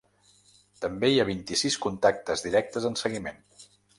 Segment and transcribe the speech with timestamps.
[0.85, 3.41] També hi ha vint-i-sis contactes directes en seguiment.